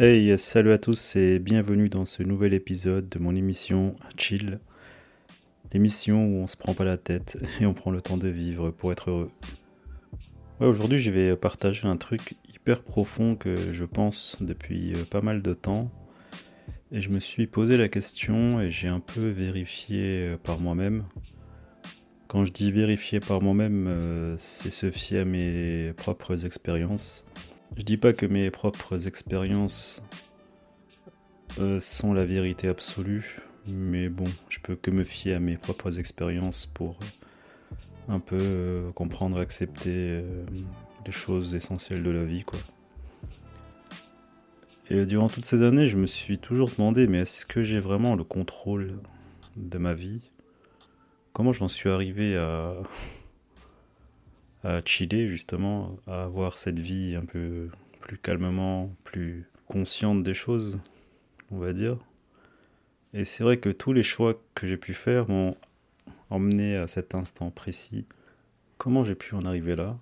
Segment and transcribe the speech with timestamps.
[0.00, 4.60] Hey, salut à tous et bienvenue dans ce nouvel épisode de mon émission Chill.
[5.72, 8.70] L'émission où on se prend pas la tête et on prend le temps de vivre
[8.70, 9.30] pour être heureux.
[10.60, 15.20] Ouais, aujourd'hui je vais partager un truc hyper profond que je pense depuis euh, pas
[15.20, 15.90] mal de temps.
[16.92, 21.06] Et je me suis posé la question et j'ai un peu vérifié euh, par moi-même.
[22.28, 27.26] Quand je dis vérifier par moi-même, euh, c'est se fier à mes propres expériences
[27.76, 30.02] je dis pas que mes propres expériences
[31.58, 35.98] euh, sont la vérité absolue, mais bon, je peux que me fier à mes propres
[35.98, 40.22] expériences pour euh, un peu euh, comprendre, accepter
[41.04, 42.58] les choses essentielles de la vie, quoi.
[44.90, 48.16] Et durant toutes ces années, je me suis toujours demandé, mais est-ce que j'ai vraiment
[48.16, 48.98] le contrôle
[49.56, 50.20] de ma vie?
[51.34, 52.74] Comment j'en suis arrivé à,
[54.64, 57.70] à chiller justement, à avoir cette vie un peu
[58.00, 60.80] plus calmement, plus consciente des choses,
[61.50, 61.98] on va dire.
[63.14, 65.56] Et c'est vrai que tous les choix que j'ai pu faire m'ont
[66.30, 68.06] emmené à cet instant précis.
[68.76, 69.98] Comment j'ai pu en arriver là?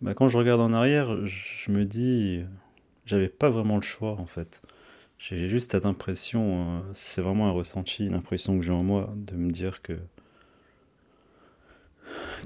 [0.00, 2.44] Bah, Quand je regarde en arrière, je me dis,
[3.06, 4.62] j'avais pas vraiment le choix en fait.
[5.18, 9.14] J'ai juste cette impression, euh, c'est vraiment un ressenti, une impression que j'ai en moi,
[9.16, 9.96] de me dire que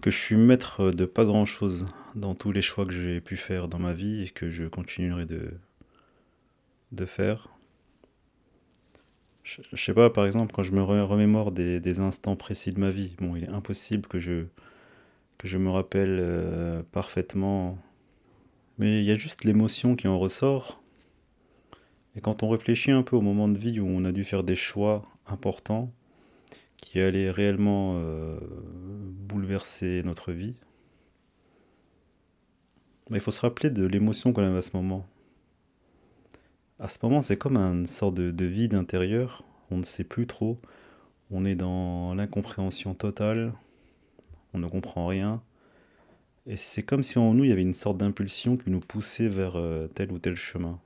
[0.00, 3.36] que je suis maître de pas grand chose dans tous les choix que j'ai pu
[3.36, 5.52] faire dans ma vie et que je continuerai de,
[6.92, 7.48] de faire.
[9.42, 13.14] Je, sais pas, par exemple, quand je me remémore des, instants précis de ma vie,
[13.20, 14.46] bon, il est impossible que je,
[15.38, 17.78] que je me rappelle euh, parfaitement,
[18.78, 20.82] mais il y a juste l'émotion qui en ressort.
[22.16, 24.42] Et quand on réfléchit un peu au moment de vie où on a dû faire
[24.42, 25.92] des choix importants,
[26.76, 28.38] qui allait réellement euh,
[29.10, 30.56] bouleverser notre vie.
[33.10, 35.06] Mais il faut se rappeler de l'émotion qu'on avait à ce moment.
[36.78, 39.44] À ce moment, c'est comme une sorte de, de vide intérieur.
[39.70, 40.56] On ne sait plus trop.
[41.30, 43.52] On est dans l'incompréhension totale.
[44.52, 45.42] On ne comprend rien.
[46.46, 49.28] Et c'est comme si en nous, il y avait une sorte d'impulsion qui nous poussait
[49.28, 50.78] vers euh, tel ou tel chemin.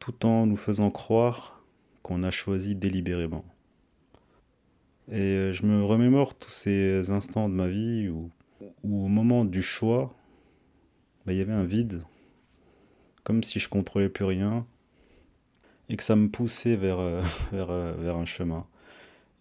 [0.00, 1.62] Tout en nous faisant croire
[2.02, 3.44] qu'on a choisi délibérément.
[5.10, 8.30] Et euh, je me remémore tous ces instants de ma vie où,
[8.82, 10.14] au moment du choix,
[11.26, 12.02] bah, il y avait un vide,
[13.22, 14.66] comme si je contrôlais plus rien,
[15.90, 17.22] et que ça me poussait vers, euh,
[17.52, 18.66] vers, euh, vers un chemin.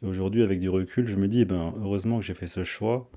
[0.02, 2.66] Et aujourd'hui, avec du recul, je me dis, eh ben, heureusement que j'ai fait ce
[2.66, 3.10] choix,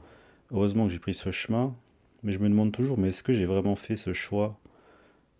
[0.53, 1.75] heureusement que j'ai pris ce chemin,
[2.23, 4.59] mais je me demande toujours, mais est-ce que j'ai vraiment fait ce choix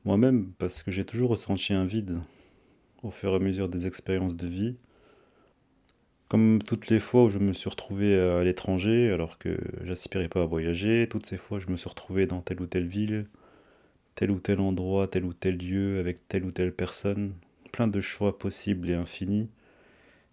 [0.05, 0.53] moi-même?
[0.59, 2.19] Parce que j'ai toujours ressenti un vide
[3.05, 4.77] au fur et à mesure des expériences de vie
[6.29, 10.43] comme toutes les fois où je me suis retrouvé à l'étranger alors que j'aspirais pas
[10.43, 13.27] à voyager, toutes ces fois je me suis retrouvé dans telle ou telle ville,
[14.15, 17.35] tel ou tel endroit, tel ou tel lieu, avec telle ou telle personne,
[17.73, 19.49] plein de choix possibles et infinis,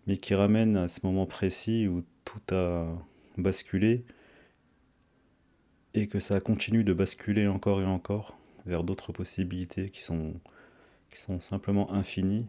[0.08, 2.88] mais qui ramènent à ce moment précis où tout a
[3.38, 4.06] basculé
[5.94, 10.34] et que ça continue de basculer encore et encore vers d'autres possibilités qui sont,
[11.12, 12.46] qui sont simplement infinies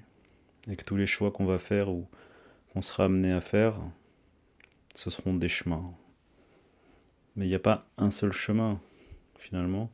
[0.70, 2.06] et que tous les choix qu'on va faire ou
[2.74, 3.78] qu'on sera amené à faire,
[4.94, 5.94] ce seront des chemins.
[7.36, 8.80] Mais il n'y a pas un seul chemin,
[9.38, 9.90] finalement.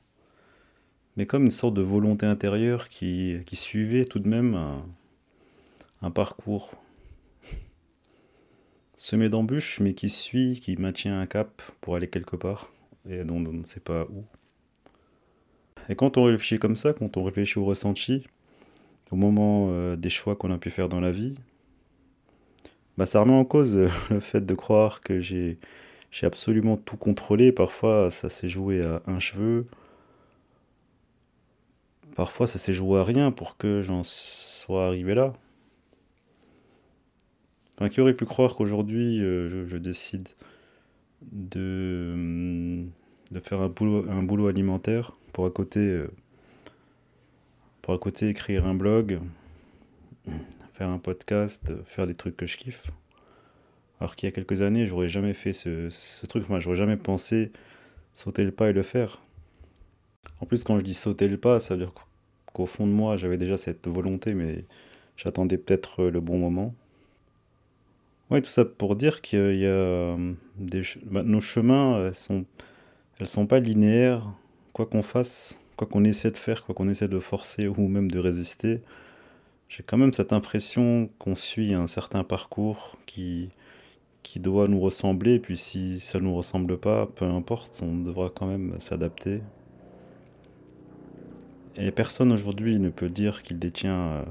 [1.17, 4.55] Mais comme une sorte de volonté intérieure qui, suivait tout de même
[6.01, 6.73] un, parcours
[8.97, 12.73] semé d'embûches, mais qui suit, qui maintient un cap pour aller quelque part,
[13.09, 14.25] et dont on ne sait pas où.
[15.91, 18.27] Et quand on réfléchit comme ça, quand on réfléchit au ressenti,
[19.11, 21.35] au moment euh, des choix qu'on a pu faire dans la vie,
[23.01, 25.57] bah, ça remet en cause euh, le fait de croire que j'ai
[26.21, 27.51] absolument tout contrôlé.
[27.51, 29.67] Parfois, ça s'est joué à un cheveu.
[32.15, 35.33] Parfois, ça s'est joué à rien pour que j'en sois arrivé là.
[37.91, 40.29] Qui aurait pu croire qu'aujourd'hui, euh, je, décide
[41.23, 42.85] de,
[43.31, 46.11] de faire un boulot, un boulot alimentaire pour à côté, euh,
[47.81, 49.21] pour à côté écrire un blog,
[50.81, 52.87] faire un podcast, faire des trucs que je kiffe.
[54.01, 57.53] Alors qu'il y a quelques années, j'aurais jamais fait ce, truc, moi, j'aurais jamais pensé
[58.15, 59.21] sauter le pas et le faire.
[60.41, 61.93] En plus, quand je dis sauter le pas, ça veut dire
[62.55, 64.65] qu'au fond de moi, j'avais déjà cette volonté, mais
[65.19, 66.75] j'attendais peut-être le bon moment.
[68.31, 72.47] Ouais, tout ça pour dire qu'il y a euh, des, bah, nos chemins, elles sont,
[73.19, 74.33] elles sont pas linéaires.
[74.73, 78.11] Quoi qu'on fasse, quoi qu'on essaie de faire, quoi qu'on essaie de forcer ou même
[78.11, 78.81] de résister,
[79.71, 83.51] j'ai quand même cette impression qu'on suit un certain parcours qui,
[84.25, 85.39] qui doit nous ressembler.
[85.39, 89.41] Puis si ça ne nous ressemble pas, peu importe, on devra quand même s'adapter.
[91.77, 94.25] Et personne aujourd'hui ne peut dire qu'il détient euh,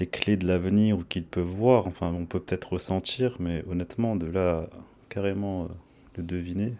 [0.00, 1.86] les clés de l'avenir ou qu'il peut voir.
[1.86, 4.66] Enfin, on peut peut-être ressentir, mais honnêtement, de là,
[5.10, 5.68] carrément, euh,
[6.16, 6.72] le deviner.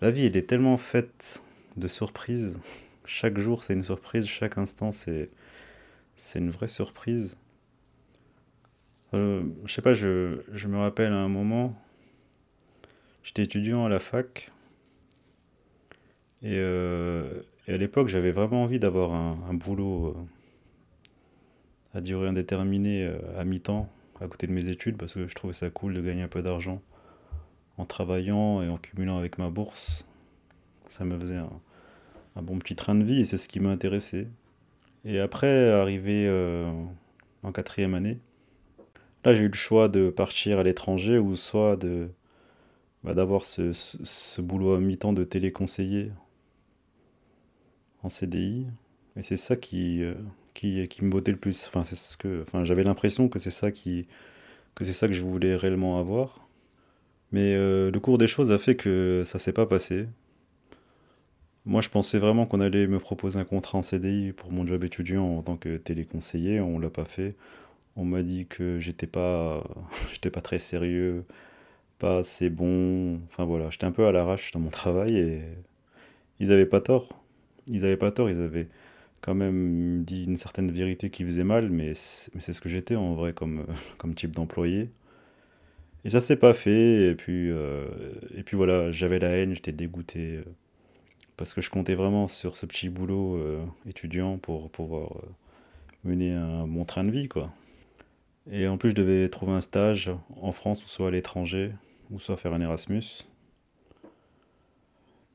[0.00, 1.42] La vie, elle est tellement faite
[1.76, 2.60] de surprises.
[3.04, 4.26] Chaque jour, c'est une surprise.
[4.26, 5.30] Chaque instant, c'est,
[6.14, 7.36] c'est une vraie surprise.
[9.12, 11.74] Euh, je sais pas, je, je me rappelle à un moment,
[13.22, 14.50] j'étais étudiant à la fac.
[16.42, 23.44] Et, euh, à l'époque, j'avais vraiment envie d'avoir un, boulot euh, à durée indéterminée à
[23.44, 23.88] mi-temps
[24.20, 26.42] à côté de mes études parce que je trouvais ça cool de gagner un peu
[26.42, 26.82] d'argent
[27.78, 30.06] en travaillant et en cumulant avec ma bourse.
[30.90, 31.50] Ça me faisait un,
[32.36, 34.28] un bon petit train de vie et c'est ce qui m'a intéressé.
[35.04, 36.70] Et après, arrivé euh,
[37.42, 38.18] en quatrième année,
[39.24, 42.08] là j'ai eu le choix de partir à l'étranger ou soit de
[43.04, 46.10] bah, d'avoir ce, boulot à mi-temps de téléconseiller
[48.02, 48.66] en CDI.
[49.16, 50.14] Et c'est ça qui, euh,
[50.54, 51.70] qui, me bottait le plus.
[51.72, 54.08] Enfin, j'avais l'impression que c'est ça qui,
[54.74, 56.48] que je voulais réellement avoir.
[57.32, 60.06] Mais euh, le cours des choses a fait que ça s'est pas passé.
[61.66, 64.84] Moi, je pensais vraiment qu'on allait me proposer un contrat en CDI pour mon job
[64.84, 66.60] étudiant en tant que téléconseiller.
[66.60, 67.36] On l'a pas fait.
[67.96, 69.64] On m'a dit que j'étais pas,
[70.12, 71.24] j'étais pas très sérieux,
[71.98, 73.20] pas assez bon.
[73.26, 75.42] Enfin voilà, j'étais un peu à l'arrache dans mon travail et
[76.40, 77.08] ils avaient pas tort.
[77.68, 78.30] Ils avaient pas tort.
[78.30, 78.68] Ils avaient
[79.22, 83.14] quand même dit une certaine vérité qui faisait mal, mais c'est ce que j'étais en
[83.14, 83.66] vrai comme,
[84.16, 84.90] type d'employé.
[86.04, 87.10] Et ça s'est pas fait.
[87.10, 87.86] Et puis, euh,
[88.36, 90.40] et puis voilà, j'avais la haine, j'étais dégoûté.
[91.36, 95.28] Parce que je comptais vraiment sur ce petit boulot euh, étudiant pour pouvoir euh,
[96.04, 97.50] mener un bon train de vie, quoi.
[98.50, 100.10] Et en plus, je devais trouver un stage
[100.40, 101.72] en France ou soit à l'étranger,
[102.10, 103.24] ou soit faire un Erasmus.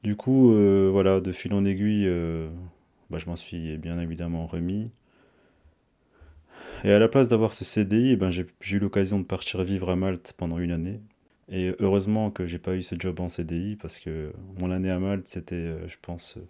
[0.04, 2.08] Du coup, euh, voilà, de fil en aiguille,
[3.10, 4.92] bah, je m'en suis bien évidemment remis.
[6.86, 9.90] Et à la place d'avoir ce CDI, eh ben, j'ai eu l'occasion de partir vivre
[9.90, 11.02] à Malte pendant une année.
[11.52, 15.00] Et heureusement que j'ai pas eu ce job en CDI parce que mon année à
[15.00, 16.42] Malte, c'était, euh, je pense, euh,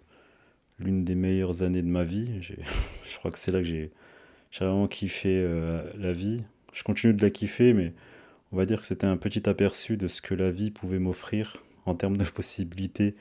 [0.78, 2.42] l'une des meilleures années de ma vie.
[2.42, 3.90] Je crois que c'est là que j'ai
[4.58, 6.44] vraiment kiffé euh, la vie.
[6.72, 7.94] Je continue de la kiffer, mais
[8.52, 11.62] on va dire que c'était un petit aperçu de ce que la vie pouvait m'offrir
[11.86, 13.14] en termes de possibilités,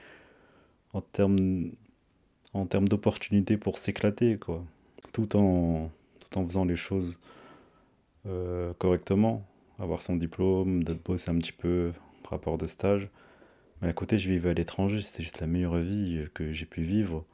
[0.94, 1.72] en termes,
[2.54, 4.64] en termes d'opportunités pour s'éclater, quoi.
[5.14, 5.90] Tout en,
[6.20, 7.18] tout en faisant les choses
[8.78, 9.44] correctement,
[9.80, 11.92] avoir son diplôme, de bosser un petit peu,
[12.30, 13.10] rapport de stage.
[13.82, 16.84] Mais à côté, je vivais à l'étranger, c'était juste la meilleure vie que j'ai pu
[16.84, 17.26] vivre.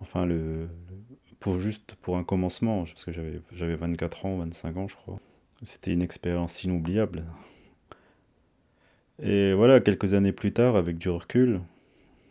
[0.00, 0.28] Enfin,
[1.40, 5.20] pour juste pour un commencement, parce que j'avais j'avais 24 ans, 25 ans, je crois.
[5.62, 7.24] C'était une expérience inoubliable.
[9.20, 11.60] Et voilà, quelques années plus tard, avec du recul,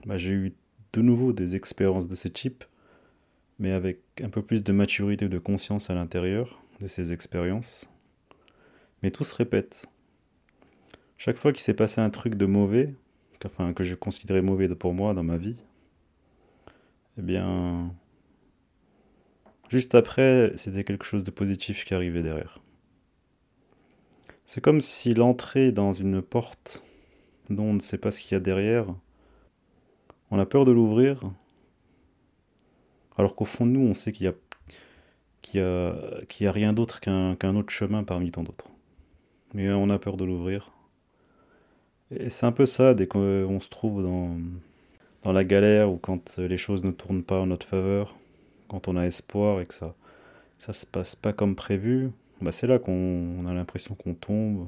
[0.06, 0.54] bah, j'ai eu
[0.94, 2.64] de nouveau des expériences de ce type,
[3.60, 7.90] mais avec un peu plus de maturité, de conscience à l'intérieur de ces expériences.
[9.04, 9.88] Mais tout se répète.
[11.18, 12.94] Chaque fois qu'il s'est passé un truc de mauvais,
[13.46, 15.56] enfin que je considérais mauvais pour moi dans ma vie,
[17.18, 17.92] eh bien,
[19.70, 22.60] juste après, c'était quelque chose de positif qui arrivait derrière.
[24.46, 26.84] C'est comme si l'entrée dans une porte
[27.50, 28.86] dont on ne sait pas ce qu'il y a derrière,
[30.30, 31.22] on a peur de l'ouvrir,
[33.18, 38.04] alors qu'au fond de nous, on sait qu'il y a, rien d'autre qu'un autre chemin
[38.04, 38.70] parmi tant d'autres.
[39.54, 40.72] Mais on a peur de l'ouvrir.
[42.12, 44.38] Et c'est un peu ça, dès qu'on se trouve dans,
[45.24, 48.16] dans la galère ou quand les choses ne tournent pas en notre faveur,
[48.70, 49.96] quand on a espoir et que ça
[50.58, 52.12] ça se passe pas comme prévu,
[52.42, 54.68] bah c'est là qu'on a l'impression qu'on tombe,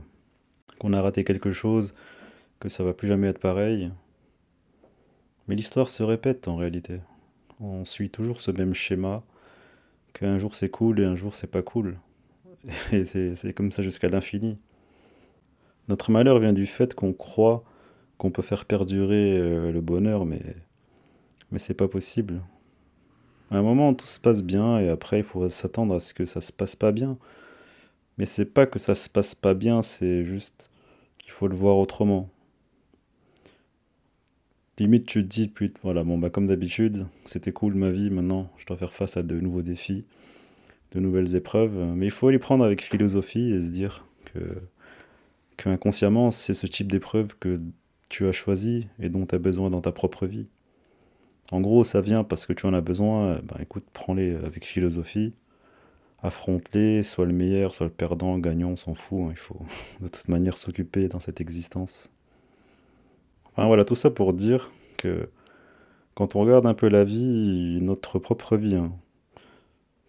[0.79, 1.95] qu'on a raté quelque chose,
[2.59, 3.91] que ça va plus jamais être pareil.
[5.47, 6.99] Mais l'histoire se répète en réalité.
[7.59, 9.23] On suit toujours ce même schéma,
[10.13, 11.97] qu'un jour c'est cool et un jour c'est pas cool.
[12.91, 14.57] Et c'est comme ça jusqu'à l'infini.
[15.89, 17.63] Notre malheur vient du fait qu'on croit
[18.19, 20.41] qu'on peut faire perdurer euh, le bonheur, mais,
[21.51, 22.41] mais c'est pas possible.
[23.49, 26.25] À un moment, tout se passe bien et après, il faut s'attendre à ce que
[26.25, 27.17] ça se passe pas bien.
[28.17, 30.69] Mais c'est pas que ça se passe pas bien, c'est juste
[31.17, 32.29] qu'il faut le voir autrement.
[34.77, 38.51] Limite, tu te dis, puis, voilà, bon, bah, comme d'habitude, c'était cool ma vie, maintenant,
[38.57, 40.05] je dois faire face à de nouveaux défis,
[40.91, 41.77] de nouvelles épreuves.
[41.95, 44.39] Mais il faut les prendre avec philosophie et se dire que,
[45.59, 47.59] que inconsciemment, c'est ce type d'épreuve que
[48.09, 50.47] tu as choisi et dont tu as besoin dans ta propre vie.
[51.51, 55.33] En gros, ça vient parce que tu en as besoin, bah, écoute, prends-les avec philosophie,
[56.23, 59.59] affronte-les, soit le meilleur, soit le perdant, gagnant, on s'en fout, hein, il faut
[60.01, 62.11] de toute manière s'occuper dans cette existence
[63.67, 65.29] voilà, tout ça pour dire que
[66.13, 68.91] quand on regarde un peu la vie, notre propre vie, hein,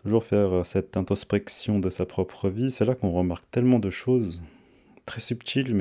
[0.03, 4.41] toujours faire cette introspection de sa propre vie, c'est là qu'on remarque tellement de choses
[5.07, 5.75] très subtiles,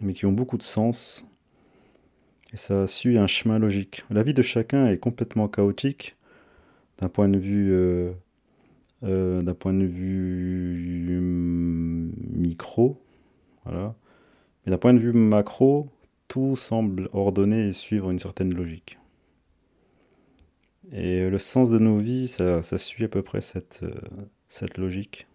[0.00, 1.28] mais qui ont beaucoup de sens.
[2.52, 4.04] Et ça suit un chemin logique.
[4.10, 6.16] La vie de chacun est complètement chaotique
[6.98, 8.12] d'un point de vue euh,
[9.04, 11.20] euh, d'un point de vue
[12.32, 13.00] micro.
[13.66, 15.88] Mais d'un point de vue macro,
[16.26, 18.98] tout semble ordonné et suivre une certaine logique.
[20.90, 23.94] Et le sens de nos vies, ça, suit à peu près cette, euh,
[24.48, 25.27] cette logique.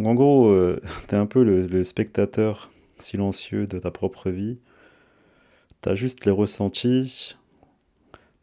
[0.00, 4.58] Donc en gros, euh, tu es un peu le, spectateur silencieux de ta propre vie.
[5.82, 7.36] Tu as juste les ressentis,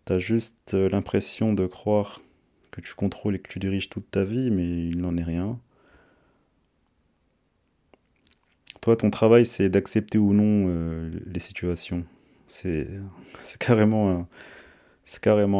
[0.05, 2.21] tu as juste euh, l'impression de croire
[2.69, 5.59] que tu contrôles et que tu diriges toute ta vie, mais il n'en est rien.
[8.81, 12.05] Toi, ton travail, c'est d'accepter ou non euh, les situations.
[12.47, 12.87] C'est
[13.59, 14.27] carrément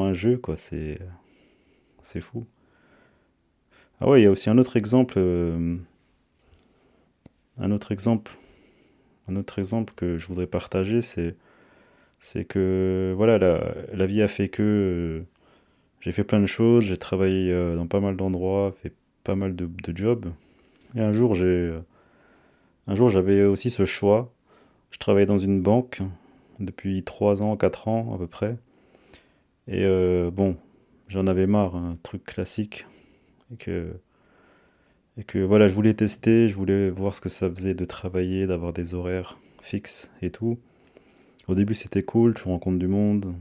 [0.06, 0.56] un jeu, quoi.
[0.56, 1.00] C'est
[2.22, 2.46] fou.
[4.00, 5.16] Ah ouais, il y a aussi un autre exemple.
[5.18, 5.78] Euh,
[7.58, 8.32] un autre exemple.
[9.28, 14.64] Un autre exemple que je voudrais partager, c'est que voilà, la, vie a fait que
[14.64, 15.26] euh,
[16.00, 19.70] j'ai fait plein de choses, j'ai travaillé dans pas mal d'endroits, fait pas mal de,
[19.94, 20.28] jobs.
[20.96, 21.36] Et un jour,
[22.88, 24.32] un jour, j'avais aussi ce choix.
[24.92, 26.02] Je travaillais dans une banque
[26.60, 28.58] depuis 3 ans, 4 ans à peu près.
[29.68, 30.56] Et euh, bon,
[31.08, 32.86] j'en avais marre, un truc classique.
[33.52, 33.94] Et que,
[35.18, 38.48] et que voilà, je voulais tester, je voulais voir ce que ça faisait de travailler,
[38.48, 40.58] d'avoir des horaires fixes et tout.
[41.48, 43.34] Au début, c'était cool, tu rencontres du monde,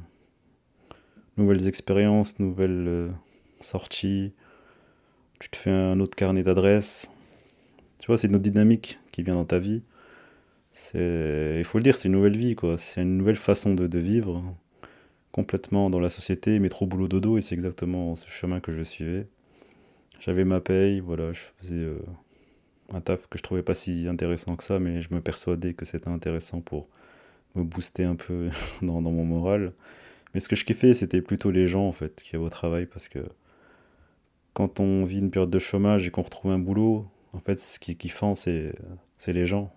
[1.37, 3.09] nouvelles expériences, nouvelles euh,
[3.61, 4.33] sorties.
[5.41, 7.11] Tu te fais un autre carnet d'adresses.
[7.99, 9.83] Tu vois, c'est une autre dynamique qui vient dans ta vie.
[10.95, 12.77] Il faut le dire, c'est une nouvelle vie, quoi.
[12.77, 14.43] C'est une nouvelle façon de, vivre,
[15.33, 19.27] complètement dans la société, métro, boulot, dodo, et c'est exactement ce chemin que je suivais.
[20.21, 21.99] J'avais ma paye, voilà, je faisais euh,
[22.93, 25.85] un taf que je trouvais pas si intéressant que ça, mais je me persuadais que
[25.85, 26.89] c'était intéressant pour
[27.55, 28.49] me booster un peu
[28.83, 29.73] dans, mon moral.
[30.35, 32.87] Mais ce que je kiffais, c'était plutôt les gens, en fait, qui avaient au travail,
[32.87, 33.21] parce que
[34.55, 37.79] quand on vit une période de chômage et qu'on retrouve un boulot, en fait, ce
[37.79, 38.75] qui est kiffant, c'est,
[39.27, 39.73] les gens.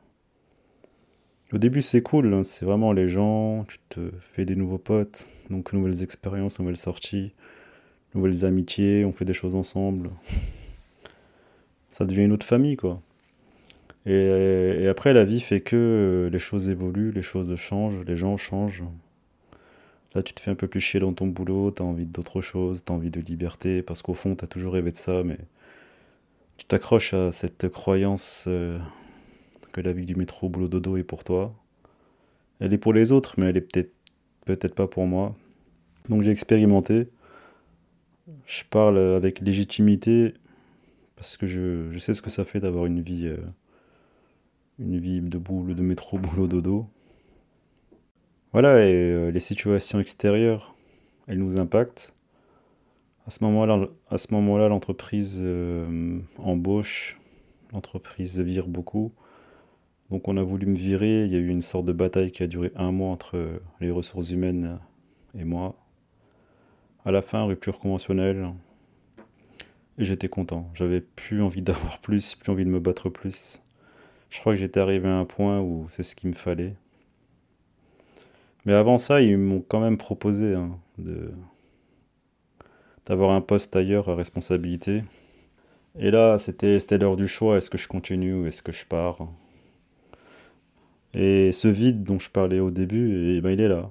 [1.52, 5.28] Au début, c'est cool, hein, c'est vraiment les gens, tu te fais des nouveaux potes,
[5.50, 7.34] donc nouvelles expériences, nouvelles sorties,
[8.16, 10.10] nouvelles amitiés, on fait des choses ensemble.
[11.90, 13.02] Ça devient une autre famille, quoi.
[14.06, 18.84] Et, après, la vie fait que les choses évoluent, les choses changent, les gens changent.
[20.16, 22.84] Là, tu te fais un peu plus chier dans ton boulot, t'as envie d'autre chose,
[22.84, 25.38] t'as envie de liberté, parce qu'au fond, t'as toujours rêvé de ça, mais
[26.58, 28.80] tu t'accroches à cette croyance euh,
[29.72, 31.54] que la vie du métro boulot dodo est pour toi.
[32.60, 33.94] Elle est pour les autres, mais elle est peut-être
[34.46, 35.36] peut-être pas pour moi.
[36.10, 37.08] Donc j'ai expérimenté.
[38.46, 40.34] Je parle avec légitimité
[41.20, 43.38] parce que je, sais ce que ça fait d'avoir une vie euh,
[44.80, 46.88] une vie de boulot de métro boulot dodo.
[48.54, 50.76] Voilà, et euh, les situations extérieures,
[51.28, 52.16] elles nous impactent.
[53.28, 57.20] À ce moment-là, à ce moment-là, l'entreprise euh, embauche,
[57.74, 59.12] l'entreprise vire beaucoup.
[60.10, 61.26] Donc on a voulu me virer.
[61.26, 63.92] Il y a eu une sorte de bataille qui a duré un mois entre les
[63.92, 64.80] ressources humaines
[65.38, 65.76] et moi.
[67.10, 68.54] À la fin, rupture conventionnelle.
[69.98, 70.70] Et j'étais content.
[70.76, 73.64] J'avais plus envie d'avoir plus, plus envie de me battre plus.
[74.30, 76.76] Je crois que j'étais arrivé à un point où c'est ce qu'il me fallait.
[78.64, 80.78] Mais avant ça, ils m'ont quand même proposé hein,
[83.08, 85.04] d'avoir un poste ailleurs à responsabilité.
[85.98, 87.58] Et là, c'était l'heure du choix.
[87.58, 89.28] Est-ce que je continue ou est-ce que je pars?
[91.16, 93.90] Et ce vide dont je parlais au début, eh ben, il est là.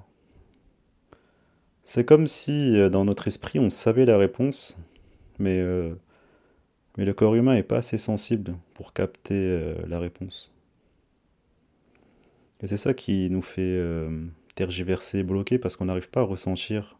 [1.89, 4.77] C'est comme si euh, dans notre esprit, on savait la réponse,
[5.39, 5.95] mais, euh,
[6.99, 10.51] mais le corps humain n'est pas assez sensible pour capter euh, la réponse.
[12.61, 13.81] Et c'est ça qui nous fait
[14.53, 16.99] tergiverser, bloquer, parce qu'on n'arrive pas à ressentir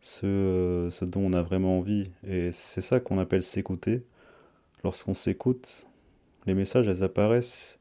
[0.00, 2.10] ce, ce dont on a vraiment envie.
[2.26, 4.04] Et c'est ça qu'on appelle s'écouter.
[4.84, 5.90] Lorsqu'on s'écoute,
[6.46, 7.78] les messages, elles apparaissent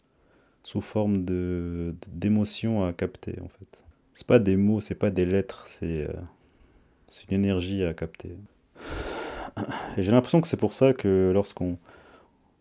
[0.63, 3.85] sous forme d'émotions à capter en fait.
[4.13, 6.13] C'est pas des mots, c'est pas des lettres, c'est euh,
[7.09, 8.35] c'est une énergie à capter.
[9.97, 11.77] Et j'ai l'impression que c'est pour ça que lorsqu'on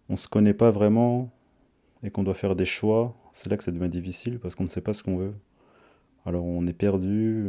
[0.09, 1.31] on se connaît pas vraiment
[2.03, 4.69] et qu'on doit faire des choix, c'est là que ça devient difficile parce qu'on ne
[4.69, 5.35] sait pas ce qu'on veut.
[6.27, 7.49] Alors on est perdu,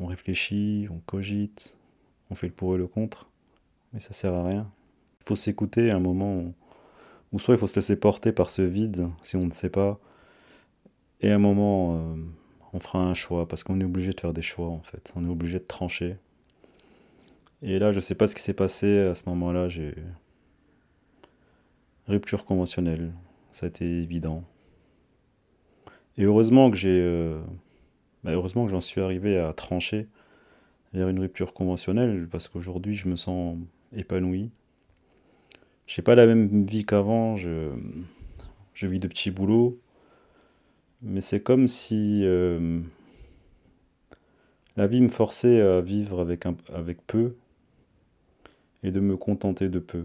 [0.00, 1.78] on, réfléchit, on cogite,
[2.30, 3.30] on fait le pour et le contre,
[3.92, 4.70] mais ça sert à rien.
[5.20, 6.52] Il faut s'écouter à un moment
[7.32, 10.00] où soit il faut se laisser porter par ce vide si on ne sait pas.
[11.20, 12.16] Et à un moment, euh,
[12.72, 15.12] on fera un choix parce qu'on est obligé de faire des choix en fait.
[15.16, 16.16] On est obligé de trancher.
[17.62, 19.68] Et là, je ne sais pas ce qui s'est passé à ce moment-là.
[19.68, 19.94] J'ai
[22.08, 23.12] rupture conventionnelle.
[23.50, 24.42] Ça a été évident.
[26.16, 27.40] Et heureusement que j'ai, euh,
[28.24, 30.08] bah, heureusement que j'en suis arrivé à trancher
[30.92, 33.56] vers une rupture conventionnelle parce qu'aujourd'hui, je me sens
[33.94, 34.50] épanoui
[35.86, 37.70] j'ai pas la même vie qu'avant, je,
[38.74, 39.78] je vis de petits boulots,
[41.02, 42.80] mais c'est comme si euh,
[44.76, 47.34] la vie me forçait à vivre avec, un, avec peu
[48.82, 50.04] et de me contenter de peu.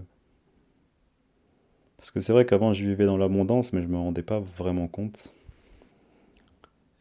[1.98, 4.88] Parce que c'est vrai qu'avant je vivais dans l'abondance, mais je me rendais pas vraiment
[4.88, 5.34] compte.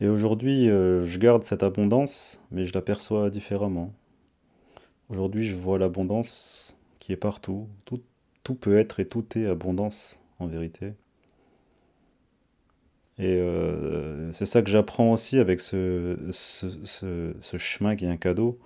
[0.00, 3.94] Et aujourd'hui, euh, je garde cette abondance, mais je l'aperçois différemment.
[5.08, 8.02] Aujourd'hui, je vois l'abondance qui est partout, tout,
[8.42, 10.92] tout peut être et tout est abondance en vérité.
[13.18, 18.58] Et euh, c'est ça que j'apprends aussi avec ce, ce, chemin qui est un cadeau.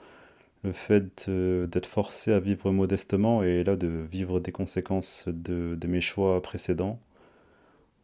[0.64, 5.78] Le fait euh, d'être forcé à vivre modestement et là de vivre des conséquences de,
[5.86, 7.00] mes choix précédents.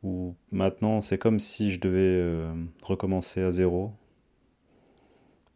[0.02, 3.92] Où maintenant c'est comme si je devais euh, recommencer à zéro.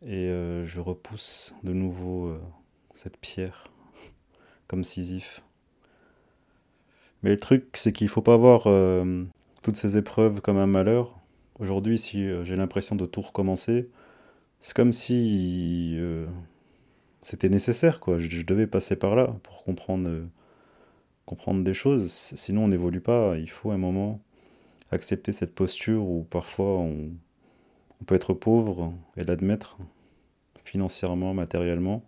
[0.02, 0.28] Et
[0.64, 2.34] je repousse de nouveau
[2.94, 3.70] cette pierre
[4.66, 5.42] comme Sisyphe.
[7.22, 9.24] Mais le truc, c'est qu'il faut pas voir euh,
[9.62, 11.18] toutes ces épreuves comme un malheur.
[11.58, 13.88] Aujourd'hui, si euh, j'ai l'impression de tout recommencer,
[14.60, 16.26] c'est comme si euh,
[17.22, 18.18] c'était nécessaire, quoi.
[18.18, 20.10] Je, devais passer par là pour comprendre,
[21.26, 22.10] comprendre des choses.
[22.10, 23.36] Sinon, on n'évolue pas.
[23.36, 24.20] Il faut un moment
[24.90, 27.10] accepter cette posture où parfois on
[28.06, 29.76] peut être pauvre et l'admettre
[30.64, 32.02] financièrement, matériellement.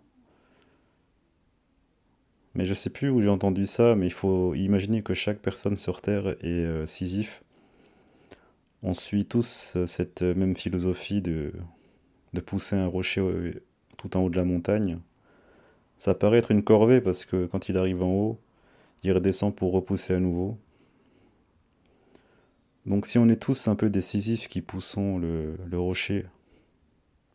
[2.55, 5.75] Mais je sais plus où j'ai entendu ça, mais il faut imaginer que chaque personne
[5.75, 6.85] sur Terre est euh.
[8.83, 11.53] On suit tous euh, cette même philosophie de,
[12.45, 13.23] pousser un rocher
[13.97, 14.99] tout en haut de la montagne.
[15.97, 18.39] Ça paraît être une corvée parce que quand il arrive en haut,
[19.03, 20.57] il redescend pour repousser à nouveau.
[22.85, 26.25] Donc si on est tous un peu Sisyphes qui poussons le rocher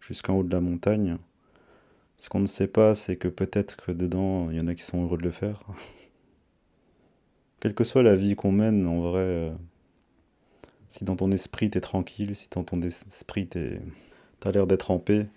[0.01, 1.19] jusqu'en haut de la montagne,
[2.19, 4.83] ce qu'on ne sait pas, c'est que peut-être que dedans, il y en a qui
[4.83, 5.63] sont heureux de le faire.
[7.61, 9.53] Quelle que soit la vie qu'on mène, en vrai, euh,
[10.89, 13.81] si dans ton esprit t'es tranquille, si dans ton esprit t'es,
[14.41, 15.29] t'as l'air d'être en paix,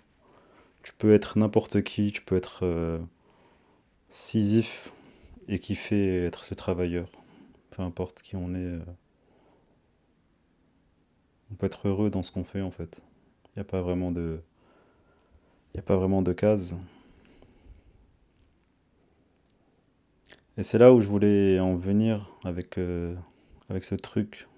[0.82, 2.98] tu peux être n'importe qui, tu peux être euh,
[5.48, 7.08] et kiffer être ce travailleur.
[7.70, 8.58] Peu importe qui on est.
[8.58, 8.80] Euh,
[11.50, 13.02] on peut être heureux dans ce qu'on fait en fait.
[13.46, 14.40] Il n'y a pas vraiment de
[15.72, 16.76] il n'y a pas vraiment de cases.
[20.58, 23.14] Et c'est là où je voulais en venir avec, euh,
[23.80, 24.48] ce truc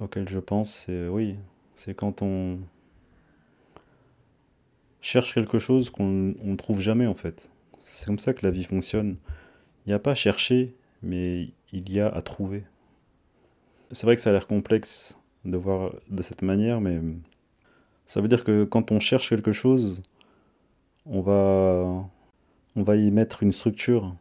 [0.00, 1.36] auquel je pense, c'est oui,
[1.74, 2.60] c'est quand on
[5.02, 7.50] cherche quelque chose qu'on ne trouve jamais en fait.
[7.78, 9.16] C'est comme ça que la vie fonctionne.
[9.84, 12.64] Il n'y a pas à chercher, mais il y a à trouver.
[13.90, 17.00] C'est vrai que ça a l'air complexe de voir de cette manière, mais
[18.10, 20.02] ça veut dire que quand on cherche quelque chose,
[21.06, 22.10] on va,
[22.74, 24.16] on va y mettre une structure.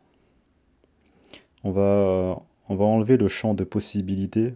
[1.63, 4.53] On va, on va enlever le champ de possibilités.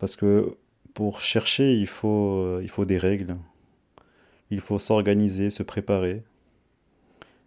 [0.00, 0.56] Parce que
[0.94, 3.36] pour chercher, il faut, il faut des règles.
[4.50, 6.24] Il faut s'organiser, se préparer.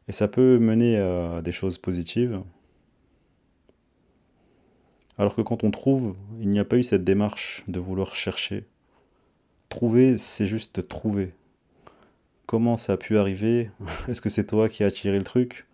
[0.08, 2.42] Et ça peut mener à des choses positives.
[5.18, 8.64] Alors que quand on trouve, il n'y a pas eu cette démarche de vouloir chercher.
[9.69, 11.32] Trouver, c'est juste trouver.
[12.45, 13.71] Comment ça a pu arriver?
[14.08, 15.65] Est-ce que c'est toi qui as attiré le truc?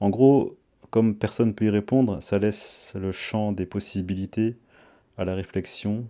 [0.00, 0.56] En gros,
[0.90, 4.56] comme personne ne peut y répondre, ça laisse le champ des possibilités
[5.16, 6.06] à la réflexion,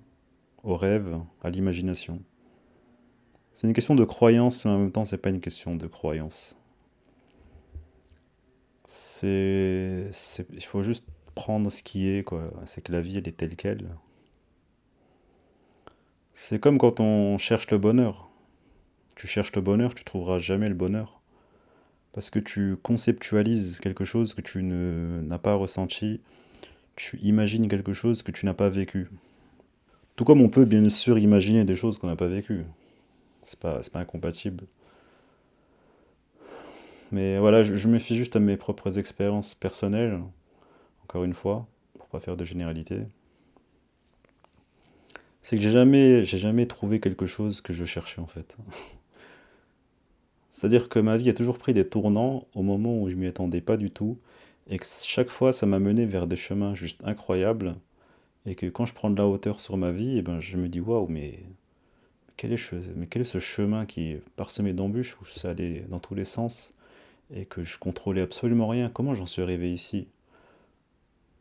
[0.65, 2.21] au rêve, à l'imagination.
[3.55, 6.59] C'est une question de croyance, mais en même temps, c'est pas une question de croyance.
[8.87, 10.11] C'est,
[10.53, 12.51] il faut juste prendre ce qui est, quoi.
[12.65, 13.89] C'est que la vie, elle est telle qu'elle.
[16.35, 18.31] C'est comme quand on cherche le bonheur.
[19.17, 21.21] Tu cherches le bonheur, tu trouveras jamais le bonheur.
[22.13, 26.21] Parce que tu conceptualises quelque chose que tu n'as pas ressenti,
[26.97, 29.09] tu imagines quelque chose que tu n'as pas vécu.
[30.17, 32.65] Tout comme on peut bien sûr imaginer des choses qu'on n'a pas vécues.
[33.43, 34.65] C'est pas, pas incompatible.
[37.13, 40.19] Mais voilà, je, me fie juste à mes propres expériences personnelles,
[41.05, 41.67] encore une fois,
[41.99, 43.01] pour pas faire de généralité.
[45.43, 48.57] C'est que j'ai jamais, jamais trouvé quelque chose que je cherchais en fait.
[50.51, 53.61] C'est-à-dire que ma vie a toujours pris des tournants au moment où je m'y attendais
[53.61, 54.19] pas du tout,
[54.69, 57.75] et que chaque fois ça m'a mené vers des chemins juste incroyables,
[58.47, 60.57] et que quand je prends de la hauteur sur ma vie, et eh ben je
[60.57, 61.41] me dis waouh, mais
[62.37, 66.01] quel est, mais quel est ce chemin qui est parsemé d'embûches où ça allait dans
[66.01, 66.73] tous les sens
[67.35, 68.91] et que je contrôlais absolument rien?
[68.91, 70.07] Comment j'en suis arrivé ici?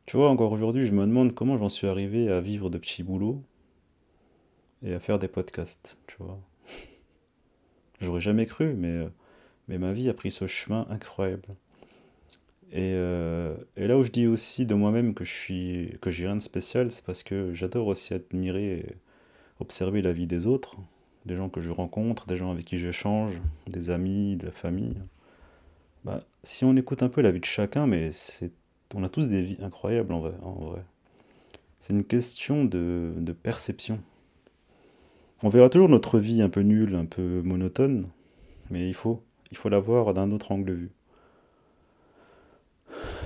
[0.05, 3.03] Tu vois, encore aujourd'hui, je me demande comment j'en suis arrivé à vivre de petits
[3.03, 3.41] boulots
[4.84, 6.39] et à faire des podcasts, tu vois.
[8.02, 9.10] J'aurais jamais cru, mais, euh,
[9.67, 11.48] mais ma vie a pris ce chemin incroyable.
[12.72, 16.26] Et, euh, et là où je dis aussi de moi-même que je suis que j'ai
[16.26, 18.96] rien de spécial, c'est parce que j'adore aussi admirer et
[19.60, 20.78] observer la vie des autres,
[21.26, 24.96] des gens que je rencontre, des gens avec qui j'échange, des amis, de la famille.
[26.06, 28.52] Bah, si on écoute un peu la vie de chacun, mais c'est,
[28.96, 30.34] on a tous des vies incroyables en vrai.
[30.41, 30.84] En vrai.
[31.80, 34.00] C'est une question de, de perception.
[35.43, 38.08] On verra toujours notre vie un peu nulle, un peu monotone,
[38.69, 40.91] mais il faut, il faut la voir d'un autre angle de vue.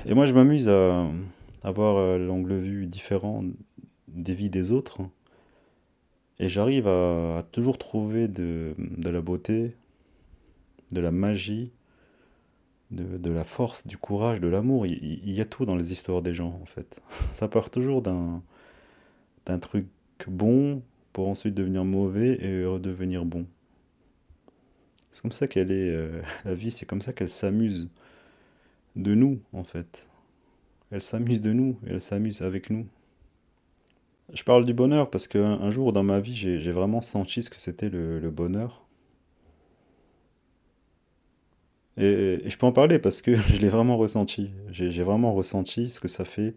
[0.06, 1.08] Et moi, je m'amuse à
[1.64, 3.44] avoir euh, l'angle de vue différent
[4.08, 5.02] des vies des autres.
[6.40, 9.76] Et j'arrive à, toujours trouver de, la beauté,
[10.92, 11.72] de la magie,
[12.92, 14.86] de, la force, du courage, de l'amour.
[14.86, 17.02] Il, y a tout dans les histoires des gens, en fait.
[17.32, 18.42] Ça part toujours d'un
[19.60, 19.88] truc
[20.28, 20.82] bon
[21.16, 23.48] pour ensuite devenir mauvais et redevenir bon.
[25.12, 27.90] C'est comme ça qu'elle est, euh, la vie, c'est comme ça qu'elle s'amuse
[28.98, 30.10] de nous, en fait.
[30.92, 32.86] Elle s'amuse de nous, elle s'amuse avec nous.
[34.34, 37.58] Je parle du bonheur parce qu'un jour dans ma vie, j'ai vraiment senti ce que
[37.58, 38.86] c'était le bonheur.
[41.98, 44.52] Et, je peux en parler parce que je l'ai vraiment ressenti.
[44.70, 46.56] J'ai vraiment ressenti ce que ça fait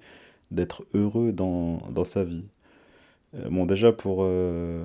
[0.50, 2.44] d'être heureux dans, sa vie.
[3.34, 4.84] Euh, bon, déjà, pour, euh,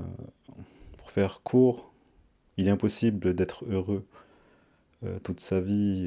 [0.98, 1.92] pour faire court,
[2.58, 4.06] il est impossible d'être heureux
[5.04, 6.06] euh, toute sa vie.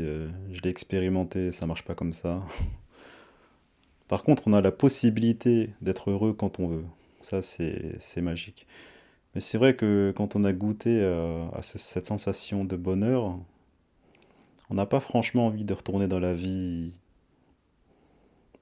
[0.52, 2.42] je l'ai expérimenté, ça marche pas comme ça.
[4.08, 6.84] Par contre, on a la possibilité d'être heureux quand on veut.
[7.20, 8.66] Ça, c'est magique.
[9.34, 13.36] Mais c'est vrai que quand on a goûté à, cette sensation de bonheur,
[14.70, 16.94] on n'a pas franchement envie de retourner dans la vie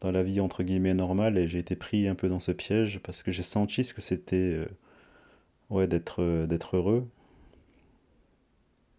[0.04, 3.00] dans la vie entre guillemets normale et j'ai été pris un peu dans ce piège
[3.02, 4.66] parce que j'ai senti ce que c'était euh,
[5.70, 7.06] ouais d'être euh, heureux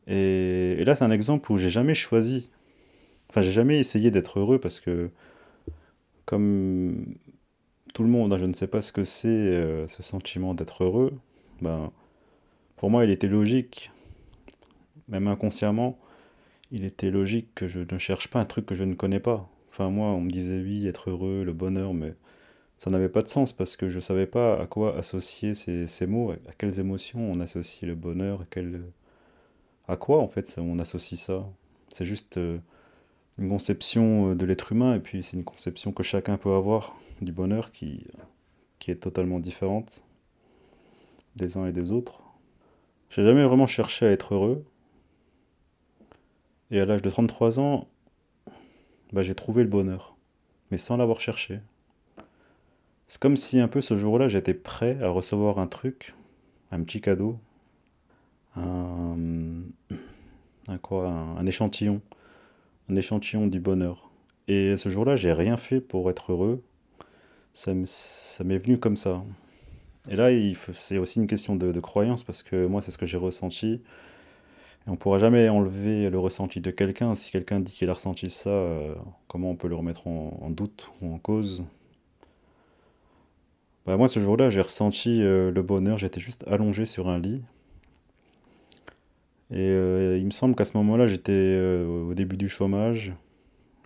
[0.08, 2.50] et, là c'est un exemple où j'ai jamais choisi
[3.30, 5.12] enfin j'ai jamais essayé d'être heureux parce que
[6.26, 7.06] comme
[7.94, 10.84] tout le monde hein, je ne sais pas ce que c'est euh, ce sentiment d'être
[10.84, 11.14] heureux
[11.62, 11.92] ben
[12.78, 13.92] pour moi il était logique
[15.08, 16.00] même inconsciemment
[16.72, 19.48] il était logique que je ne cherche pas un truc que je ne connais pas.
[19.76, 22.16] Enfin, moi, on me disait oui, être heureux, le bonheur, mais
[22.78, 26.08] ça n'avait pas de sens parce que je ne savais pas à quoi associer ces,
[26.08, 28.46] mots, à quelles émotions on associe le bonheur,
[29.88, 31.46] à, à quoi en fait on associe ça?
[31.90, 32.58] C'est juste euh,
[33.38, 36.96] une conception euh, de l'être humain et puis c'est une conception que chacun peut avoir
[37.22, 38.08] du bonheur qui,
[38.80, 40.06] qui est totalement différente
[41.36, 42.22] des uns et des autres.
[43.10, 44.64] J'ai jamais vraiment cherché à être heureux,
[46.72, 47.90] et à l'âge de 33 ans,
[49.14, 50.16] bah, j'ai trouvé le bonheur,
[50.72, 51.60] mais sans l'avoir cherché.
[53.08, 56.16] C'est comme si un peu ce jour-là, j'étais prêt à recevoir un truc,
[56.72, 57.38] un petit cadeau,
[58.56, 59.36] un,
[60.82, 62.02] quoi, un, échantillon,
[62.90, 64.10] un échantillon du bonheur.
[64.48, 66.64] Et ce jour-là, j'ai rien fait pour être heureux.
[67.54, 69.24] Ça, m'est venu comme ça.
[70.10, 70.30] Et là,
[70.74, 73.82] c'est aussi une question de, de croyance parce que moi, c'est ce que j'ai ressenti.
[74.88, 77.16] On pourra jamais enlever le ressenti de quelqu'un.
[77.16, 78.94] Si quelqu'un dit qu'il a ressenti ça, euh,
[79.28, 81.64] comment on peut le remettre en, doute ou en cause?
[83.86, 85.98] Bah, Moi, ce jour-là, j'ai ressenti euh, le bonheur.
[85.98, 87.42] J'étais juste allongé sur un lit.
[89.52, 93.14] Et euh, il me semble qu'à ce moment-là, j'étais au début du chômage.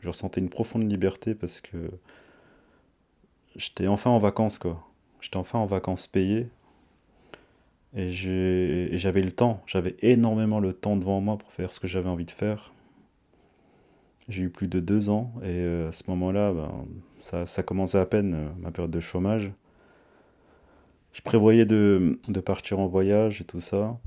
[0.01, 1.77] Je ressentais une profonde liberté parce que
[3.55, 4.85] j'étais enfin en vacances, quoi.
[5.21, 6.47] J'étais enfin en vacances payées.
[7.95, 8.12] Et
[8.97, 12.25] j'avais le temps, j'avais énormément le temps devant moi pour faire ce que j'avais envie
[12.25, 12.71] de faire.
[14.28, 16.71] J'ai eu plus de deux ans et euh, à ce moment-là, ben,
[17.19, 19.52] ça, ça, commençait à peine euh, ma période de chômage.
[21.13, 23.97] Je prévoyais de, de, partir en voyage et tout ça.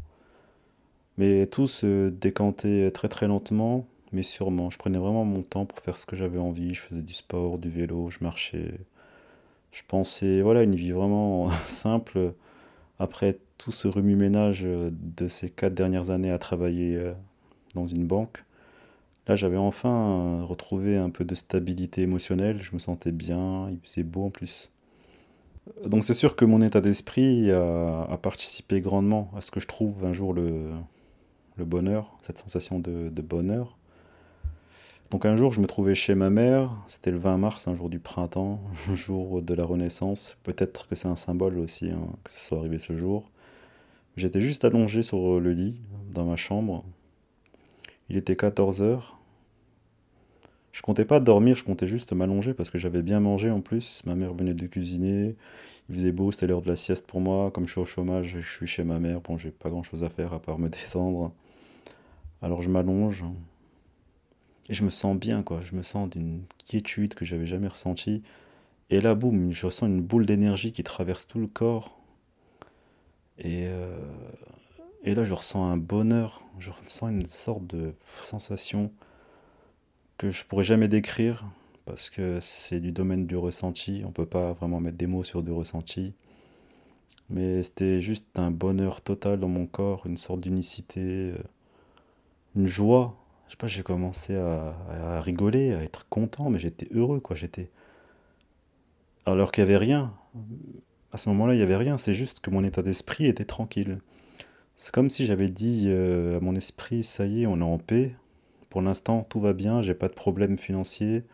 [1.18, 4.70] Mais tout se décantait très très lentement, mais sûrement.
[4.70, 6.72] Je prenais vraiment mon temps pour faire ce que j'avais envie.
[6.72, 8.74] Je faisais du sport, du vélo, je marchais.
[9.72, 12.34] Je pensais, voilà, une vie vraiment simple.
[13.00, 17.12] Après tout ce remue-ménage de ces quatre dernières années à travailler euh,
[17.76, 18.44] dans une banque,
[19.28, 22.60] là j'avais enfin retrouvé un peu de stabilité émotionnelle.
[22.60, 24.72] Je me sentais bien, il faisait beau en plus.
[25.86, 30.04] Donc c'est sûr que mon état d'esprit a, participé grandement à ce que je trouve
[30.04, 30.72] un jour le,
[31.58, 33.78] bonheur, cette sensation de, de, bonheur.
[35.12, 37.90] Donc un jour je me trouvais chez ma mère, c'était le 20 mars, un jour
[37.90, 40.36] du printemps, un jour de la Renaissance.
[40.42, 43.30] Peut-être que c'est un symbole aussi hein, que ce soit arrivé ce jour.
[44.16, 45.80] J'étais juste allongé sur le lit
[46.12, 46.84] dans ma chambre.
[48.08, 49.18] Il était 14 heures
[50.72, 54.02] je comptais pas dormir, je comptais juste m'allonger parce que j'avais bien mangé en plus.
[54.06, 55.36] Ma mère venait de cuisiner,
[55.88, 57.50] il faisait beau, c'était l'heure de la sieste pour moi.
[57.50, 60.02] Comme je suis au chômage, je suis chez ma mère, bon, j'ai pas grand chose
[60.02, 61.32] à faire à part me détendre.
[62.40, 63.24] Alors je m'allonge
[64.68, 65.60] et je me sens bien, quoi.
[65.62, 68.22] Je me sens d'une quiétude que j'avais jamais ressentie.
[68.88, 71.98] Et là, boum, je ressens une boule d'énergie qui traverse tout le corps.
[73.38, 73.98] Et, euh,
[75.04, 78.92] et là, je ressens un bonheur, je ressens une sorte de sensation
[80.18, 81.44] que je pourrais jamais décrire
[81.84, 84.02] parce que c'est du domaine du ressenti.
[84.06, 86.14] On peut pas vraiment mettre des mots sur du ressenti.
[87.30, 91.38] Mais c'était juste un bonheur total dans mon corps, une sorte d'unicité, euh,
[92.56, 93.16] une joie.
[93.46, 97.36] Je sais pas, j'ai commencé à, rigoler, à être content, mais j'étais heureux, quoi.
[97.36, 97.70] J'étais.
[99.26, 100.14] Alors qu'il y avait rien.
[101.12, 101.98] À ce moment-là, il y avait rien.
[101.98, 103.98] C'est juste que mon état d'esprit était tranquille.
[104.76, 107.78] C'est comme si j'avais dit euh, à mon esprit, ça y est, on est en
[107.78, 108.14] paix,
[108.72, 111.24] pour l'instant, tout va bien, j'ai pas de problème financier,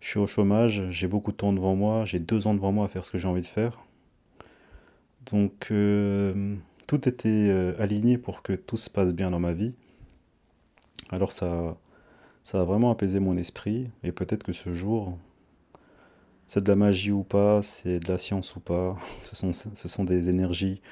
[0.00, 2.86] je suis au chômage, j'ai beaucoup de temps devant moi, j'ai deux ans devant moi
[2.86, 3.84] à faire ce que j'ai envie de faire.
[5.26, 6.56] Donc euh,
[6.86, 9.74] tout était euh, aligné pour que tout se passe bien dans ma vie.
[11.10, 11.76] Alors ça
[12.54, 15.18] a vraiment apaisé mon esprit et peut-être que ce jour,
[16.50, 20.30] c'est de la magie ou pas, c'est de la science ou pas, ce sont, des
[20.30, 20.82] énergies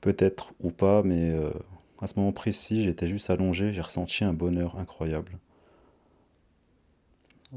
[0.00, 1.52] peut-être ou pas, mais euh,
[2.00, 5.38] à ce moment précis, j'étais juste allongé, j'ai ressenti un bonheur incroyable.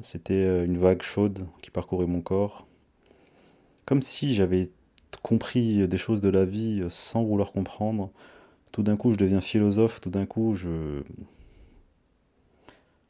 [0.01, 2.67] C'était euh, une vague chaude qui parcourait mon corps,
[3.85, 4.69] comme si j'avais
[5.23, 8.11] compris des choses de la vie sans vouloir comprendre.
[8.71, 11.01] Tout d'un coup, je deviens philosophe, tout d'un coup, je...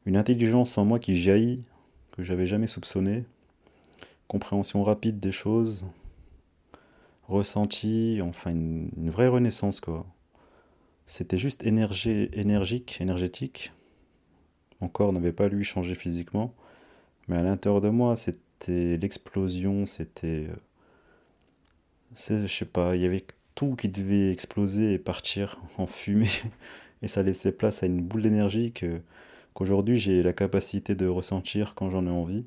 [0.06, 1.62] Une intelligence en moi qui jaillit,
[2.14, 3.26] que j'avais jamais soupçonné.
[4.30, 5.86] Compréhension rapide des choses,
[7.28, 10.06] ressenti, enfin une, vraie renaissance, quoi.
[11.08, 13.74] C'était juste énergique, énergétique.
[14.80, 16.54] Mon corps n'avait pas lui changé physiquement,
[17.28, 20.48] mais à l'intérieur de moi, c'était l'explosion, c'était.
[20.48, 26.30] Euh, je sais pas, il y avait tout qui devait exploser et partir en fumée.
[27.02, 31.90] Et ça laissait place à une boule d'énergie qu'aujourd'hui j'ai la capacité de ressentir quand
[31.90, 32.46] j'en ai envie.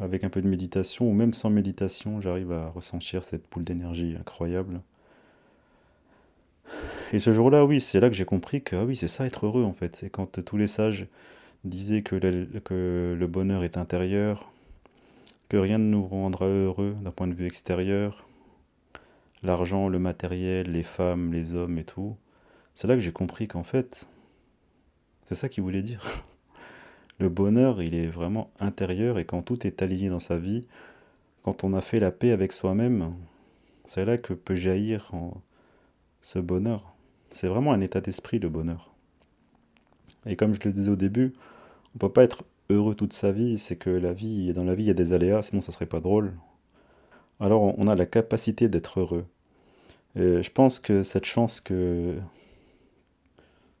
[0.00, 4.16] Avec un peu de méditation, ou même sans méditation, j'arrive à ressentir cette boule d'énergie
[4.18, 4.80] incroyable.
[7.12, 9.46] Et ce jour-là, oui, c'est là que j'ai compris que ah oui, c'est ça être
[9.46, 9.94] heureux en fait.
[9.94, 11.06] C'est quand tous les sages
[11.64, 12.16] disaient que,
[12.58, 14.50] que le bonheur est intérieur,
[15.48, 18.26] que rien ne nous rendra heureux d'un point de vue extérieur,
[19.44, 22.16] l'argent, le matériel, les femmes, les hommes et tout.
[22.74, 24.08] C'est là que j'ai compris qu'en fait,
[25.28, 26.04] c'est ça qu'il voulait dire.
[27.18, 30.66] Le bonheur, il est vraiment intérieur et quand tout est aligné dans sa vie,
[31.42, 33.14] quand on a fait la paix avec soi-même,
[33.84, 35.12] c'est là que peut jaillir
[36.20, 36.94] ce bonheur.
[37.30, 38.94] C'est vraiment un état d'esprit, le bonheur.
[40.26, 43.30] Et comme je le disais au début, on ne peut pas être heureux toute sa
[43.30, 45.70] vie, c'est que la vie, dans la vie, il y a des aléas, sinon ça
[45.70, 46.32] serait pas drôle.
[47.40, 49.26] Alors on a la capacité d'être heureux.
[50.16, 52.16] Je pense que cette chance que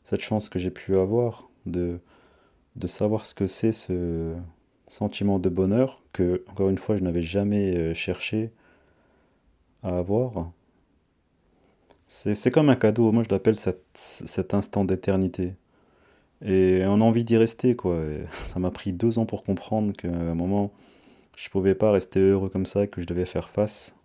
[0.02, 1.98] cette chance que j'ai pu avoir de,
[2.76, 4.34] de savoir ce que c'est ce
[4.88, 8.50] sentiment de bonheur que encore une fois je n'avais jamais euh, cherché
[9.82, 10.50] à avoir
[12.06, 15.54] c'est comme un cadeau, moi je l'appelle cet, instant d'éternité.
[16.44, 17.98] Et on a envie d'y rester, quoi.
[18.42, 20.72] ça m'a pris deux ans pour comprendre qu'à un moment,
[21.36, 23.96] je pouvais pas rester heureux comme ça, que je devais faire face.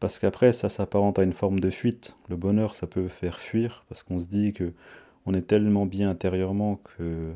[0.00, 2.16] Parce qu'après, ça s'apparente à une forme de fuite.
[2.28, 4.72] Le bonheur, ça peut faire fuir, parce qu'on se dit que
[5.26, 7.32] on est tellement bien intérieurement que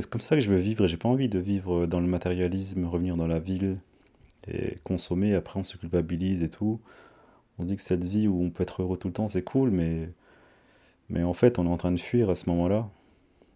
[0.00, 0.86] c'est comme ça que je veux vivre.
[0.86, 3.78] J'ai pas envie de vivre dans le matérialisme, revenir dans la ville
[4.48, 5.34] et consommer.
[5.34, 6.80] Après, on se culpabilise et tout
[7.58, 9.42] on se dit que cette vie où on peut être heureux tout le temps, c'est
[9.42, 12.88] cool, mais, en fait, on est en train de fuir à ce moment-là.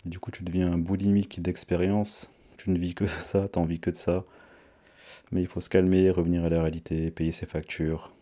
[0.04, 2.30] Du coup, tu deviens un boulimique d'expérience.
[2.56, 4.24] Tu ne vis que ça, tu envie que de ça.
[5.32, 8.12] Mais il faut se calmer, revenir à la réalité, payer ses factures,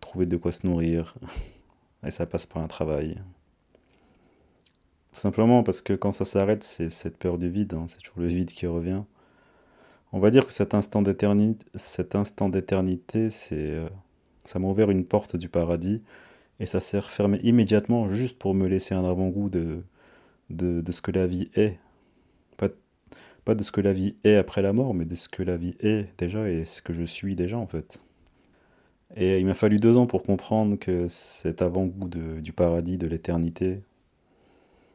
[0.00, 1.14] trouver de quoi se nourrir,
[2.06, 3.18] et ça passe par un travail.
[5.12, 8.20] Tout simplement parce que quand ça s'arrête, c'est cette peur du vide, hein, c'est toujours
[8.20, 9.02] le vide qui revient.
[10.12, 13.88] On va dire que cet instant d'éternité, c'est, euh,
[14.44, 16.02] ça m'a ouvert une porte du paradis
[16.60, 19.82] et ça s'est refermé immédiatement juste pour me laisser un avant-goût de,
[20.50, 21.78] de, de, ce que la vie est.
[22.56, 22.68] Pas,
[23.44, 25.56] pas de ce que la vie est après la mort, mais de ce que la
[25.56, 28.00] vie est déjà et ce que je suis déjà en fait.
[29.16, 33.82] Et il m'a fallu deux ans pour comprendre que cet avant-goût du paradis, de l'éternité,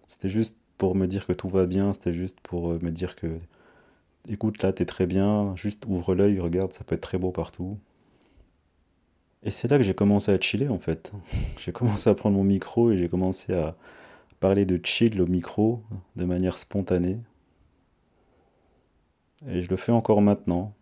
[0.08, 3.16] c'était juste pour me dire que tout va bien, c'était juste pour euh, me dire
[3.16, 3.40] que
[4.30, 7.78] écoute, là, t'es très bien, juste ouvre l'œil, regarde, ça peut être très beau partout.
[9.44, 11.12] Et c'est là que j'ai commencé à chiller, en fait.
[11.60, 13.76] J'ai commencé à prendre mon micro et j'ai commencé à
[14.40, 15.82] parler de chill au micro
[16.16, 17.20] de manière spontanée.
[19.48, 20.74] Et je le fais encore maintenant,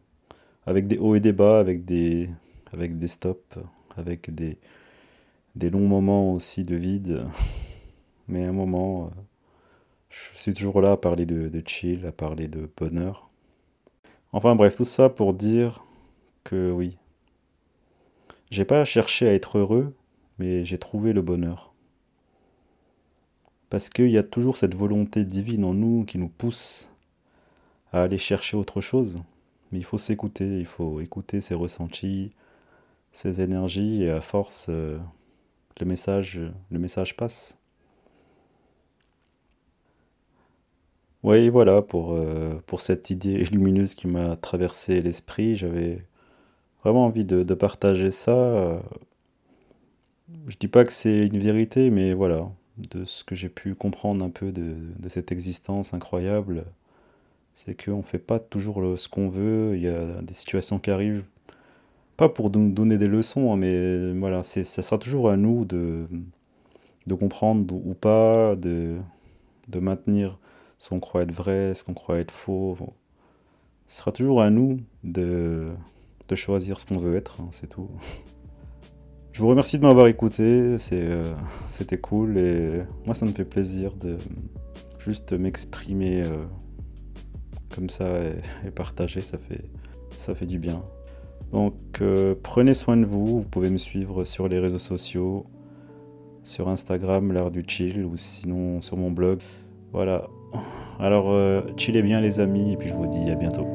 [0.66, 2.30] avec des hauts et des bas, avec des,
[2.72, 3.58] avec des stops,
[3.98, 4.58] avec des,
[5.56, 7.26] des longs moments aussi de vide.
[8.34, 9.12] Mais à un moment,
[10.10, 13.30] je suis toujours là à parler de, de chill, à parler de bonheur.
[14.32, 15.86] Enfin bref, tout ça pour dire
[16.44, 16.98] que oui.
[18.50, 19.96] J'ai pas cherché à être heureux,
[20.40, 21.76] mais j'ai trouvé le bonheur.
[23.70, 26.90] Parce qu'il y a toujours cette volonté divine en nous qui nous pousse
[27.92, 29.22] à aller chercher autre chose.
[29.72, 32.32] Mais il faut s'écouter, il faut écouter ses ressentis,
[33.12, 34.98] ses énergies, et à force, euh,
[35.80, 36.40] le, message,
[36.72, 37.60] le message passe.
[41.24, 46.04] Oui, voilà, pour, euh, pour cette idée lumineuse qui m'a traversé l'esprit, j'avais
[46.84, 48.82] vraiment envie de, de partager ça.
[50.48, 54.24] Je dis pas que c'est une vérité, mais voilà, de ce que j'ai pu comprendre
[54.24, 56.66] un peu de, de cette existence incroyable,
[57.54, 60.92] c'est qu'on ne fait pas toujours ce qu'on veut, il y a des situations qui
[60.92, 61.26] arrivent,
[62.18, 66.08] pas pour nous donner des leçons, hein, mais voilà, ça sera toujours à nous de,
[67.08, 68.98] de comprendre ou pas, de,
[69.70, 70.40] de maintenir
[70.80, 72.78] ce qu'on croit être vrai, ce qu'on croit être faux.
[73.88, 75.72] Ce sera toujours à nous de,
[76.28, 77.90] de choisir ce qu'on veut être, hein, c'est tout.
[79.34, 81.34] Je vous remercie de m'avoir écouté, euh,
[81.68, 84.18] c'était cool et moi ça me fait plaisir de
[85.00, 86.46] juste m'exprimer euh,
[87.74, 88.06] comme ça
[88.64, 89.66] et, partager, ça fait,
[90.18, 90.84] ça fait du bien.
[91.52, 95.48] Donc euh, prenez soin de vous, vous pouvez me suivre sur les réseaux sociaux,
[96.44, 99.40] sur Instagram, l'art du chill, ou sinon sur mon blog.
[99.94, 100.28] Voilà,
[101.00, 103.68] alors, euh, chillez bien les amis, et puis je vous dis à bientôt.